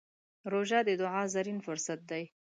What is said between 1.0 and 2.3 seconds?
دعا زرين فرصت دی.